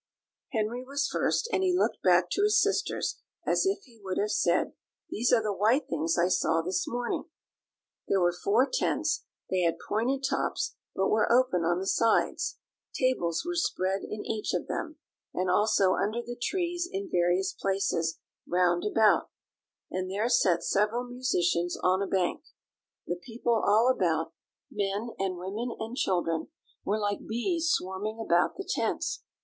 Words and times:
Henry 0.51 0.83
was 0.83 1.05
first, 1.07 1.47
and 1.53 1.61
he 1.61 1.77
looked 1.77 2.01
back 2.01 2.31
to 2.31 2.41
his 2.41 2.59
sisters 2.59 3.19
as 3.45 3.67
if 3.67 3.83
he 3.83 3.99
would 4.03 4.17
have 4.17 4.31
said, 4.31 4.73
"These 5.11 5.31
are 5.31 5.43
the 5.43 5.53
white 5.53 5.87
things 5.87 6.17
I 6.17 6.27
saw 6.27 6.63
this 6.63 6.87
morning." 6.87 7.25
There 8.07 8.19
were 8.19 8.33
four 8.33 8.65
tents; 8.67 9.25
they 9.51 9.59
had 9.61 9.77
pointed 9.77 10.23
tops, 10.27 10.73
but 10.95 11.09
were 11.09 11.31
open 11.31 11.61
on 11.63 11.77
the 11.77 11.85
sides; 11.85 12.57
tables 12.91 13.45
were 13.45 13.53
spread 13.53 14.01
in 14.01 14.25
each 14.25 14.55
of 14.55 14.65
them, 14.65 14.95
and 15.35 15.51
also 15.51 15.93
under 15.93 16.19
the 16.23 16.35
trees 16.35 16.89
in 16.91 17.07
various 17.07 17.53
places 17.53 18.19
round 18.47 18.83
about; 18.83 19.29
and 19.91 20.09
there 20.09 20.29
sat 20.29 20.63
several 20.63 21.03
musicians 21.03 21.77
on 21.83 22.01
a 22.01 22.07
bank. 22.07 22.41
The 23.05 23.17
people 23.23 23.53
all 23.63 23.87
about, 23.87 24.33
men 24.71 25.11
and 25.19 25.37
women 25.37 25.69
and 25.79 25.95
children, 25.95 26.47
were 26.83 26.97
like 26.97 27.27
bees 27.27 27.69
swarming 27.69 28.19
about 28.19 28.57
the 28.57 28.67
tents. 28.67 29.21